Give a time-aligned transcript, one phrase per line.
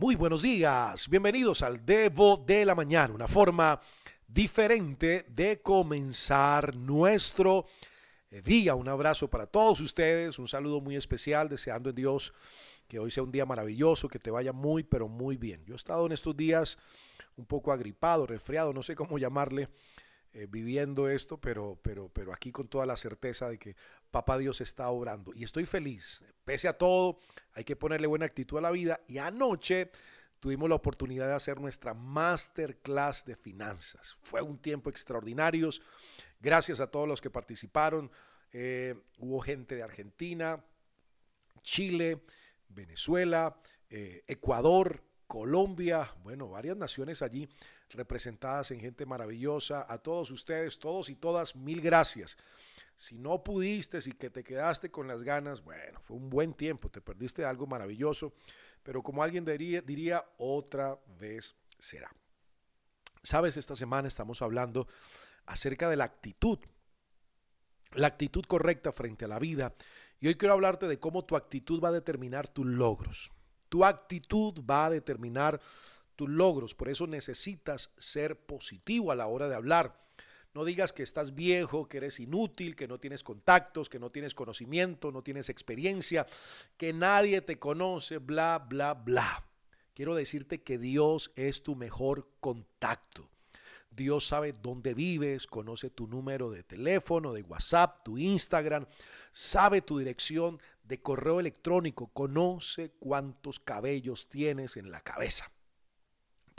[0.00, 3.78] Muy buenos días, bienvenidos al Devo de la Mañana, una forma
[4.26, 7.66] diferente de comenzar nuestro
[8.30, 8.74] eh, día.
[8.74, 12.32] Un abrazo para todos ustedes, un saludo muy especial, deseando en Dios
[12.88, 15.62] que hoy sea un día maravilloso, que te vaya muy, pero muy bien.
[15.66, 16.78] Yo he estado en estos días
[17.36, 19.68] un poco agripado, resfriado, no sé cómo llamarle,
[20.32, 23.74] eh, viviendo esto, pero, pero, pero aquí con toda la certeza de que
[24.10, 25.32] Papá Dios está obrando.
[25.34, 27.18] Y estoy feliz, pese a todo,
[27.52, 29.00] hay que ponerle buena actitud a la vida.
[29.08, 29.90] Y anoche
[30.38, 34.16] tuvimos la oportunidad de hacer nuestra masterclass de finanzas.
[34.22, 35.70] Fue un tiempo extraordinario.
[36.40, 38.10] Gracias a todos los que participaron.
[38.52, 40.64] Eh, hubo gente de Argentina,
[41.62, 42.20] Chile,
[42.68, 47.48] Venezuela, eh, Ecuador, Colombia, bueno, varias naciones allí
[47.90, 49.86] representadas en gente maravillosa.
[49.88, 52.36] A todos ustedes, todos y todas, mil gracias.
[52.96, 56.90] Si no pudiste, si que te quedaste con las ganas, bueno, fue un buen tiempo,
[56.90, 58.34] te perdiste algo maravilloso,
[58.82, 62.10] pero como alguien diría, diría otra vez será.
[63.22, 64.86] Sabes, esta semana estamos hablando
[65.46, 66.58] acerca de la actitud,
[67.92, 69.74] la actitud correcta frente a la vida.
[70.20, 73.30] Y hoy quiero hablarte de cómo tu actitud va a determinar tus logros.
[73.68, 75.60] Tu actitud va a determinar
[76.20, 76.74] tus logros.
[76.74, 79.98] Por eso necesitas ser positivo a la hora de hablar.
[80.52, 84.34] No digas que estás viejo, que eres inútil, que no tienes contactos, que no tienes
[84.34, 86.26] conocimiento, no tienes experiencia,
[86.76, 89.46] que nadie te conoce, bla, bla, bla.
[89.94, 93.30] Quiero decirte que Dios es tu mejor contacto.
[93.90, 98.84] Dios sabe dónde vives, conoce tu número de teléfono, de WhatsApp, tu Instagram,
[99.32, 105.50] sabe tu dirección de correo electrónico, conoce cuántos cabellos tienes en la cabeza.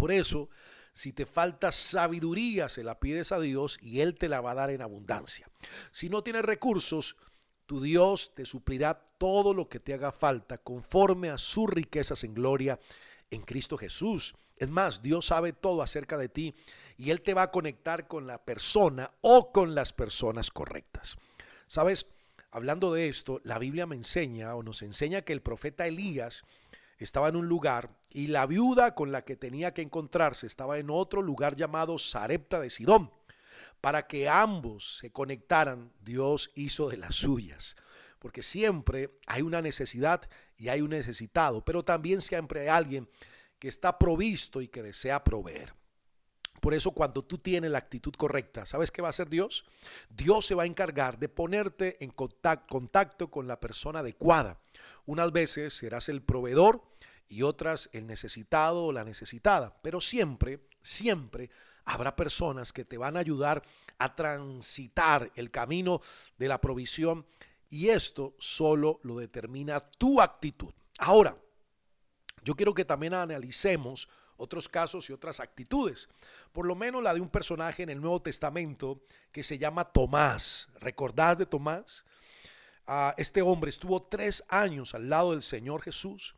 [0.00, 0.48] Por eso,
[0.94, 4.54] si te falta sabiduría, se la pides a Dios y Él te la va a
[4.54, 5.46] dar en abundancia.
[5.92, 7.16] Si no tienes recursos,
[7.66, 12.32] tu Dios te suplirá todo lo que te haga falta conforme a sus riquezas en
[12.32, 12.80] gloria
[13.30, 14.34] en Cristo Jesús.
[14.56, 16.54] Es más, Dios sabe todo acerca de ti
[16.96, 21.18] y Él te va a conectar con la persona o con las personas correctas.
[21.66, 22.14] Sabes,
[22.50, 26.42] hablando de esto, la Biblia me enseña o nos enseña que el profeta Elías
[27.04, 30.90] estaba en un lugar y la viuda con la que tenía que encontrarse estaba en
[30.90, 33.10] otro lugar llamado Sarepta de Sidón.
[33.80, 37.76] Para que ambos se conectaran, Dios hizo de las suyas.
[38.18, 43.08] Porque siempre hay una necesidad y hay un necesitado, pero también siempre hay alguien
[43.58, 45.79] que está provisto y que desea proveer.
[46.60, 49.64] Por eso cuando tú tienes la actitud correcta, ¿sabes qué va a hacer Dios?
[50.10, 54.58] Dios se va a encargar de ponerte en contacto, con la persona adecuada.
[55.06, 56.82] Unas veces serás el proveedor
[57.28, 61.50] y otras el necesitado o la necesitada, pero siempre, siempre
[61.84, 63.62] habrá personas que te van a ayudar
[63.98, 66.00] a transitar el camino
[66.36, 67.26] de la provisión
[67.70, 70.72] y esto solo lo determina tu actitud.
[70.98, 71.36] Ahora,
[72.42, 74.08] yo quiero que también analicemos
[74.40, 76.08] otros casos y otras actitudes.
[76.52, 80.68] Por lo menos la de un personaje en el Nuevo Testamento que se llama Tomás.
[80.80, 82.04] ¿Recordás de Tomás?
[82.86, 86.34] Ah, este hombre estuvo tres años al lado del Señor Jesús.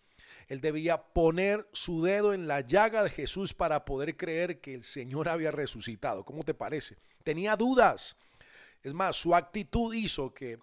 [0.49, 4.83] Él debía poner su dedo en la llaga de Jesús para poder creer que el
[4.83, 6.25] Señor había resucitado.
[6.25, 6.99] ¿Cómo te parece?
[7.23, 8.17] Tenía dudas.
[8.83, 10.59] Es más, su actitud hizo que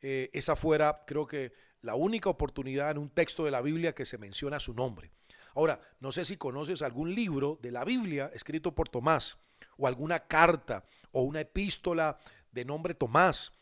[0.00, 1.52] eh, esa fuera, creo que,
[1.82, 5.12] la única oportunidad en un texto de la Biblia que se menciona su nombre.
[5.56, 9.38] Ahora, no sé si conoces algún libro de la Biblia escrito por Tomás,
[9.78, 12.18] o alguna carta, o una epístola
[12.52, 13.52] de nombre Tomás.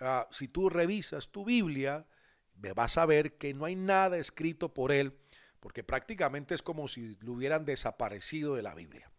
[0.00, 2.04] Ah, si tú revisas tu Biblia,
[2.74, 5.16] vas a ver que no hay nada escrito por él,
[5.60, 9.12] porque prácticamente es como si lo hubieran desaparecido de la Biblia.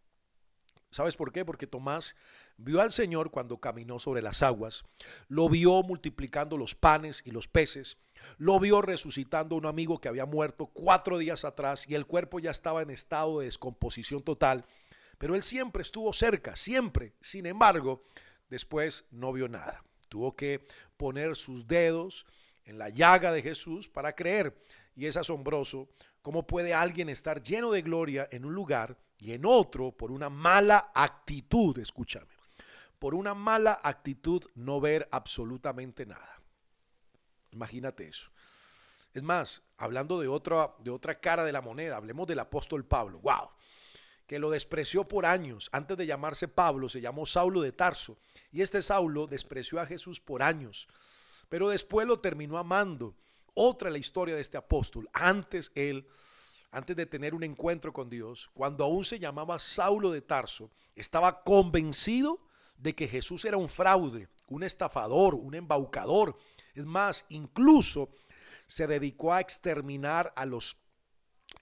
[0.91, 1.43] ¿Sabes por qué?
[1.43, 2.15] Porque Tomás
[2.57, 4.83] vio al Señor cuando caminó sobre las aguas,
[5.27, 7.97] lo vio multiplicando los panes y los peces,
[8.37, 12.39] lo vio resucitando a un amigo que había muerto cuatro días atrás y el cuerpo
[12.39, 14.65] ya estaba en estado de descomposición total,
[15.17, 17.13] pero él siempre estuvo cerca, siempre.
[17.21, 18.03] Sin embargo,
[18.49, 19.83] después no vio nada.
[20.09, 20.65] Tuvo que
[20.95, 22.25] poner sus dedos
[22.65, 24.55] en la llaga de Jesús para creer.
[24.97, 25.89] Y es asombroso
[26.23, 30.31] cómo puede alguien estar lleno de gloria en un lugar y en otro por una
[30.31, 32.25] mala actitud, escúchame,
[32.97, 36.41] por una mala actitud no ver absolutamente nada.
[37.51, 38.31] Imagínate eso.
[39.13, 43.19] Es más, hablando de otra, de otra cara de la moneda, hablemos del apóstol Pablo.
[43.19, 43.51] ¡Wow!
[44.25, 45.69] Que lo despreció por años.
[45.71, 48.17] Antes de llamarse Pablo, se llamó Saulo de Tarso.
[48.51, 50.87] Y este Saulo despreció a Jesús por años.
[51.49, 53.15] Pero después lo terminó amando.
[53.59, 55.09] Otra la historia de este apóstol.
[55.13, 56.07] Antes él,
[56.69, 61.41] antes de tener un encuentro con Dios, cuando aún se llamaba Saulo de Tarso, estaba
[61.43, 62.39] convencido
[62.77, 66.37] de que Jesús era un fraude, un estafador, un embaucador.
[66.75, 68.09] Es más, incluso
[68.67, 70.77] se dedicó a exterminar a los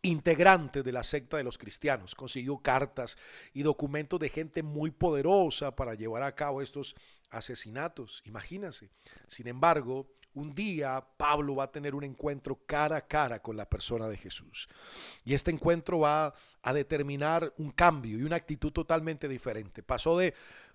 [0.01, 2.13] integrante de la secta de los cristianos.
[2.13, 3.17] Consiguió cartas
[3.53, 6.93] y documentos de gente muy poderosa para llevar a cabo estos
[7.29, 8.21] asesinatos.
[8.25, 8.89] Imagínense.
[9.29, 13.67] Sin embargo, un día Pablo va a tener un encuentro cara a cara con la
[13.67, 14.67] persona de Jesús.
[15.23, 19.81] Y este encuentro va a determinar un cambio y una actitud totalmente diferente.
[19.81, 20.33] Pasó de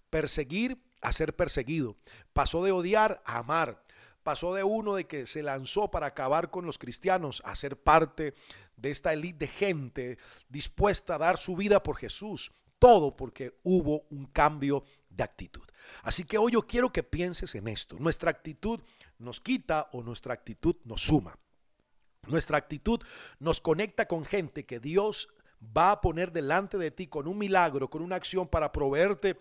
[0.09, 1.97] perseguir a ser perseguido.
[2.33, 3.83] Pasó de odiar a amar.
[4.23, 8.35] Pasó de uno de que se lanzó para acabar con los cristianos a ser parte
[8.77, 10.19] de esta élite de gente
[10.49, 12.51] dispuesta a dar su vida por Jesús.
[12.79, 15.62] Todo porque hubo un cambio de actitud.
[16.03, 17.97] Así que hoy yo quiero que pienses en esto.
[17.99, 18.81] Nuestra actitud
[19.19, 21.39] nos quita o nuestra actitud nos suma.
[22.27, 23.01] Nuestra actitud
[23.39, 25.29] nos conecta con gente que Dios
[25.77, 29.39] va a poner delante de ti con un milagro, con una acción para proveerte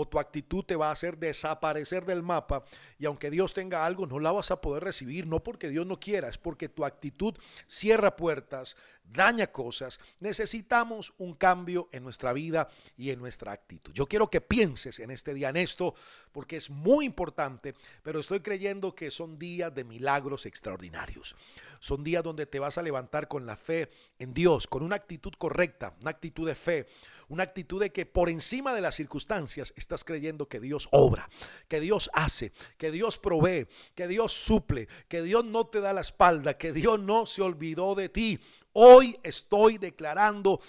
[0.00, 2.62] o tu actitud te va a hacer desaparecer del mapa
[3.00, 5.98] y aunque Dios tenga algo, no la vas a poder recibir, no porque Dios no
[5.98, 7.34] quiera, es porque tu actitud
[7.66, 8.76] cierra puertas,
[9.12, 10.00] daña cosas.
[10.20, 13.92] Necesitamos un cambio en nuestra vida y en nuestra actitud.
[13.92, 15.94] Yo quiero que pienses en este día en esto
[16.32, 21.36] porque es muy importante, pero estoy creyendo que son días de milagros extraordinarios.
[21.80, 25.32] Son días donde te vas a levantar con la fe en Dios, con una actitud
[25.38, 26.86] correcta, una actitud de fe
[27.28, 31.28] una actitud de que por encima de las circunstancias estás creyendo que Dios obra,
[31.68, 36.00] que Dios hace, que Dios provee, que Dios suple, que Dios no te da la
[36.00, 38.40] espalda, que Dios no se olvidó de ti.
[38.80, 40.60] Hoy estoy declarando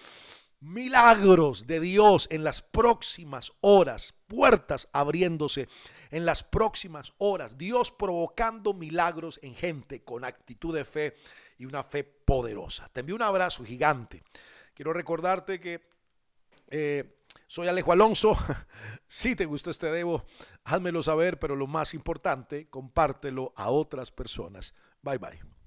[0.62, 5.70] milagros de Dios en las próximas horas, puertas abriéndose
[6.10, 11.18] en las próximas horas, Dios provocando milagros en gente con actitud de fe
[11.60, 12.90] y una fe poderosa.
[12.92, 14.24] Te envío un abrazo gigante.
[14.74, 15.88] Quiero recordarte que
[16.68, 18.36] eh, soy Alejo Alonso.
[19.06, 20.26] si te gustó este debo,
[20.64, 24.74] házmelo saber, pero lo más importante, compártelo a otras personas.
[25.04, 25.59] Bye bye.